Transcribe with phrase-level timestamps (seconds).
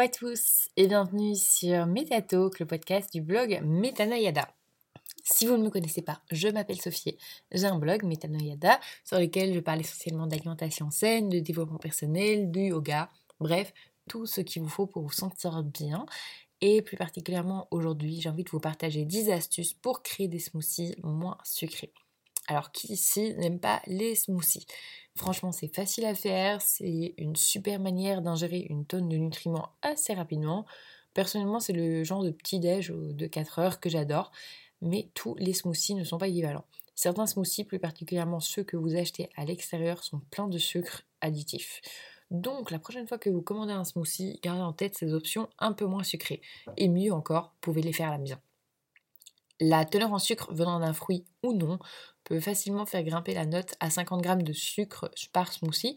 [0.00, 4.48] À tous et bienvenue sur Metatalk, le podcast du blog Metanoyada.
[5.22, 7.18] Si vous ne me connaissez pas, je m'appelle Sophie,
[7.52, 12.60] j'ai un blog Metanoyada sur lequel je parle essentiellement d'alimentation saine, de développement personnel, du
[12.60, 13.10] yoga,
[13.40, 13.74] bref,
[14.08, 16.06] tout ce qu'il vous faut pour vous sentir bien.
[16.62, 20.94] Et plus particulièrement aujourd'hui, j'ai envie de vous partager 10 astuces pour créer des smoothies
[21.02, 21.92] moins sucrés.
[22.50, 24.66] Alors qui ici n'aime pas les smoothies
[25.14, 30.14] Franchement, c'est facile à faire, c'est une super manière d'ingérer une tonne de nutriments assez
[30.14, 30.66] rapidement.
[31.14, 34.32] Personnellement, c'est le genre de petit déj de 4 heures que j'adore,
[34.82, 36.64] mais tous les smoothies ne sont pas équivalents.
[36.96, 41.80] Certains smoothies, plus particulièrement ceux que vous achetez à l'extérieur, sont pleins de sucre additif.
[42.32, 45.72] Donc la prochaine fois que vous commandez un smoothie, gardez en tête ces options un
[45.72, 46.42] peu moins sucrées.
[46.76, 48.38] Et mieux encore, vous pouvez les faire à la maison.
[49.60, 51.78] La teneur en sucre venant d'un fruit ou non
[52.24, 55.96] peut facilement faire grimper la note à 50 g de sucre par smoothie.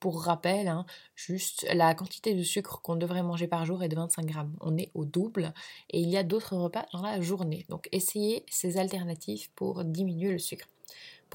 [0.00, 0.84] Pour rappel, hein,
[1.14, 4.34] juste la quantité de sucre qu'on devrait manger par jour est de 25 g.
[4.60, 5.54] On est au double
[5.90, 7.64] et il y a d'autres repas dans la journée.
[7.68, 10.66] Donc essayez ces alternatives pour diminuer le sucre.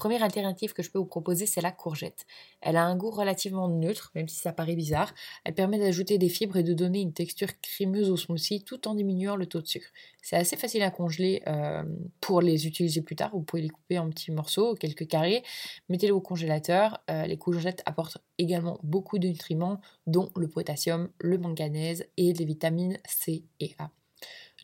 [0.00, 2.24] Première alternative que je peux vous proposer, c'est la courgette.
[2.62, 5.12] Elle a un goût relativement neutre, même si ça paraît bizarre.
[5.44, 8.94] Elle permet d'ajouter des fibres et de donner une texture crémeuse au smoothie tout en
[8.94, 9.88] diminuant le taux de sucre.
[10.22, 11.84] C'est assez facile à congeler euh,
[12.22, 13.32] pour les utiliser plus tard.
[13.34, 15.42] Vous pouvez les couper en petits morceaux, quelques carrés.
[15.90, 17.02] Mettez-les au congélateur.
[17.10, 22.44] Euh, les courgettes apportent également beaucoup de nutriments, dont le potassium, le manganèse et les
[22.46, 23.90] vitamines C et A.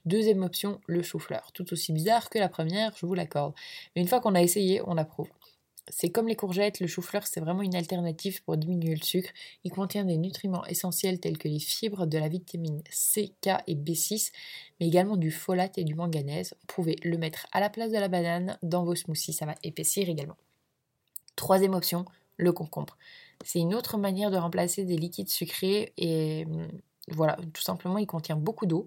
[0.07, 1.51] Deuxième option, le chou-fleur.
[1.53, 3.55] Tout aussi bizarre que la première, je vous l'accorde.
[3.95, 5.29] Mais une fois qu'on a essayé, on approuve.
[5.89, 9.31] C'est comme les courgettes, le chou-fleur c'est vraiment une alternative pour diminuer le sucre.
[9.63, 13.77] Il contient des nutriments essentiels tels que les fibres, de la vitamine C, K et
[13.77, 14.33] B6,
[14.81, 16.55] mais également du folate et du manganèse.
[16.61, 19.55] Vous pouvez le mettre à la place de la banane dans vos smoothies, ça va
[19.63, 20.37] épaissir également.
[21.37, 22.05] Troisième option,
[22.37, 22.97] le concombre.
[23.45, 26.69] C'est une autre manière de remplacer des liquides sucrés et hum,
[27.09, 28.87] voilà, tout simplement, il contient beaucoup d'eau.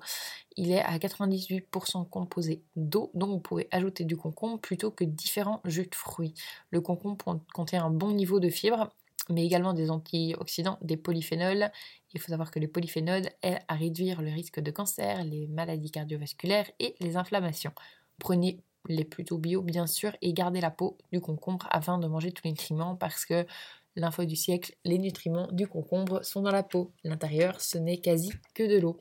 [0.57, 5.61] Il est à 98% composé d'eau, donc vous pouvez ajouter du concombre plutôt que différents
[5.65, 6.33] jus de fruits.
[6.71, 7.17] Le concombre
[7.53, 8.89] contient un bon niveau de fibres,
[9.29, 11.71] mais également des antioxydants, des polyphénols.
[12.13, 15.91] Il faut savoir que les polyphénols aident à réduire le risque de cancer, les maladies
[15.91, 17.71] cardiovasculaires et les inflammations.
[18.19, 22.31] Prenez les plutôt bio bien sûr et gardez la peau du concombre afin de manger
[22.31, 23.45] tous les nutriments parce que
[23.95, 26.93] L'info du siècle, les nutriments du concombre sont dans la peau.
[27.03, 28.97] L'intérieur, ce n'est quasi que de l'eau.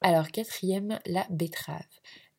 [0.00, 1.86] Alors, quatrième, la betterave.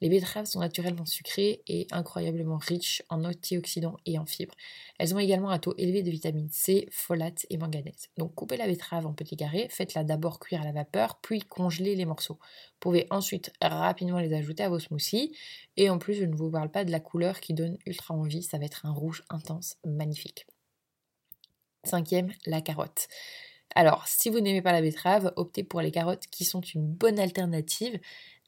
[0.02, 4.56] Les betteraves sont naturellement sucrées et incroyablement riches en antioxydants et en fibres.
[4.97, 8.09] Elles ont également un taux élevé de vitamine C, folate et manganèse.
[8.18, 11.96] Donc coupez la betterave en petits carrés, faites-la d'abord cuire à la vapeur, puis congelez
[11.96, 12.40] les morceaux.
[12.41, 15.38] Vous pouvez ensuite rapidement les ajouter à vos smoothies.
[15.78, 18.41] Et en plus, je ne vous parle pas de la couleur qui donne ultra envie,
[18.41, 20.47] ça va être un rouge intense, magnifique.
[21.84, 23.08] Cinquième, la carotte.
[23.74, 27.19] Alors, si vous n'aimez pas la betterave, optez pour les carottes qui sont une bonne
[27.19, 28.00] alternative.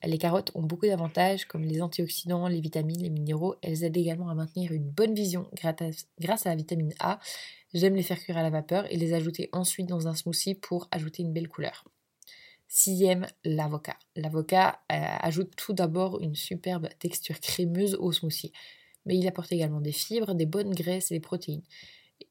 [0.03, 3.55] Les carottes ont beaucoup d'avantages comme les antioxydants, les vitamines, les minéraux.
[3.61, 7.19] Elles aident également à maintenir une bonne vision grâce à la vitamine A.
[7.73, 10.87] J'aime les faire cuire à la vapeur et les ajouter ensuite dans un smoothie pour
[10.91, 11.85] ajouter une belle couleur.
[12.67, 13.97] Sixième, l'avocat.
[14.15, 18.51] L'avocat euh, ajoute tout d'abord une superbe texture crémeuse au smoothie,
[19.05, 21.63] mais il apporte également des fibres, des bonnes graisses et des protéines.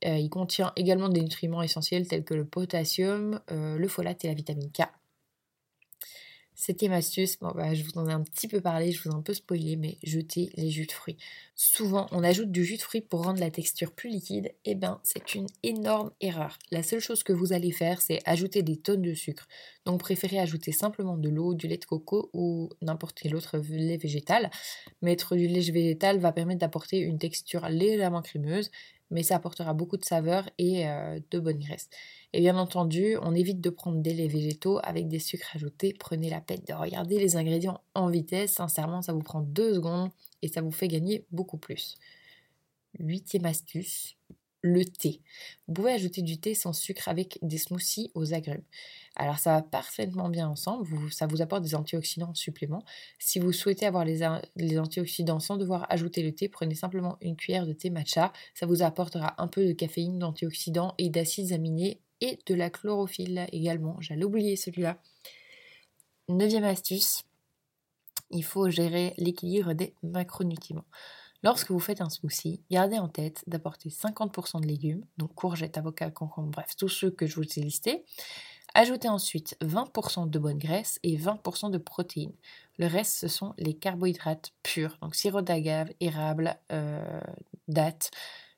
[0.04, 4.28] Euh, il contient également des nutriments essentiels tels que le potassium, euh, le folate et
[4.28, 4.82] la vitamine K.
[6.54, 9.14] Septième astuce, bon bah, je vous en ai un petit peu parlé, je vous ai
[9.14, 11.16] un peu spoilé, mais jetez les jus de fruits.
[11.56, 15.00] Souvent, on ajoute du jus de fruits pour rendre la texture plus liquide, eh ben
[15.02, 16.58] c'est une énorme erreur.
[16.70, 19.48] La seule chose que vous allez faire, c'est ajouter des tonnes de sucre.
[19.86, 23.96] Donc préférez ajouter simplement de l'eau, du lait de coco ou n'importe quel autre lait
[23.96, 24.50] végétal.
[25.00, 28.70] Mettre du lait végétal va permettre d'apporter une texture légèrement crémeuse
[29.12, 31.88] mais ça apportera beaucoup de saveur et euh, de bonne graisse.
[32.32, 35.94] Et bien entendu, on évite de prendre des laits végétaux avec des sucres ajoutés.
[35.98, 38.52] Prenez la peine de regarder les ingrédients en vitesse.
[38.52, 40.10] Sincèrement, ça vous prend deux secondes
[40.40, 41.98] et ça vous fait gagner beaucoup plus.
[42.98, 44.16] Huitième astuce,
[44.62, 45.20] le thé.
[45.66, 48.62] Vous pouvez ajouter du thé sans sucre avec des smoothies aux agrumes.
[49.16, 52.84] Alors ça va parfaitement bien ensemble, ça vous apporte des antioxydants en supplément.
[53.18, 57.66] Si vous souhaitez avoir les, antioxydants sans devoir ajouter le thé, prenez simplement une cuillère
[57.66, 58.32] de thé matcha.
[58.54, 63.46] Ça vous apportera un peu de caféine, d'antioxydants et d'acides aminés et de la chlorophylle
[63.52, 64.00] également.
[64.00, 64.98] J'allais oublier celui-là.
[66.28, 67.24] Neuvième astuce,
[68.30, 70.86] il faut gérer l'équilibre des macronutriments.
[71.42, 76.10] Lorsque vous faites un smoothie, gardez en tête d'apporter 50% de légumes, donc courgettes, avocats,
[76.10, 78.04] concombres, bref, tous ceux que je vous ai listés.
[78.74, 82.32] Ajoutez ensuite 20% de bonne graisse et 20% de protéines.
[82.78, 87.20] Le reste, ce sont les carbohydrates purs, donc sirop d'agave, érable, euh,
[87.68, 88.10] date.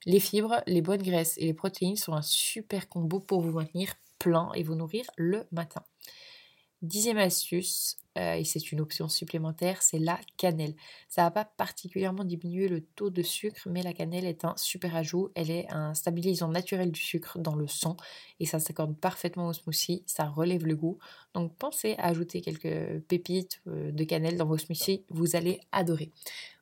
[0.06, 3.94] Les fibres, les bonnes graisses et les protéines sont un super combo pour vous maintenir
[4.18, 5.82] plein et vous nourrir le matin.
[6.82, 10.74] Dixième astuce, et c'est une option supplémentaire, c'est la cannelle.
[11.08, 14.94] Ça va pas particulièrement diminuer le taux de sucre, mais la cannelle est un super
[14.94, 15.30] ajout.
[15.34, 17.96] Elle est un stabilisant naturel du sucre dans le sang
[18.40, 20.02] et ça s'accorde parfaitement au smoothie.
[20.06, 20.98] Ça relève le goût.
[21.34, 26.12] Donc pensez à ajouter quelques pépites euh, de cannelle dans vos smoothies, vous allez adorer.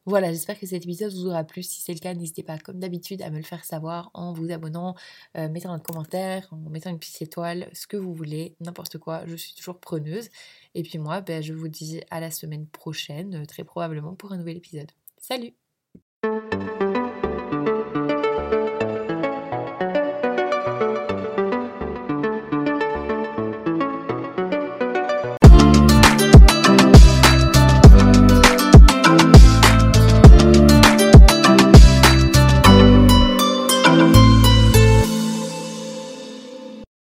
[0.04, 1.62] Voilà, j'espère que cet épisode vous aura plu.
[1.62, 4.50] Si c'est le cas, n'hésitez pas, comme d'habitude, à me le faire savoir en vous
[4.50, 4.96] abonnant,
[5.36, 9.24] euh, mettant un commentaire, en mettant une petite étoile, ce que vous voulez, n'importe quoi.
[9.26, 10.28] Je suis toujours preneuse.
[10.74, 14.38] Et puis moi, ben, je vous dis à la semaine prochaine, très probablement pour un
[14.38, 14.90] nouvel épisode.
[15.18, 15.54] Salut